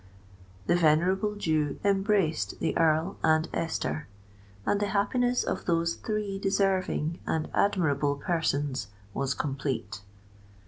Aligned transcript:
The 0.65 0.75
venerable 0.75 1.35
Jew 1.35 1.79
embraced 1.83 2.59
the 2.59 2.75
Earl 2.75 3.17
and 3.23 3.47
Esther; 3.53 4.07
and 4.65 4.79
the 4.79 4.87
happiness 4.87 5.43
of 5.43 5.65
those 5.65 5.93
three 5.93 6.39
deserving 6.39 7.19
and 7.27 7.51
admirable 7.53 8.15
persons 8.15 8.87
was 9.13 9.35
complete. 9.35 10.01